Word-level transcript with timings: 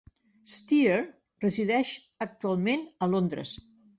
Steer 0.53 0.95
resideix 1.43 1.93
actualment 2.27 2.85
a 3.07 3.13
Londres. 3.15 3.55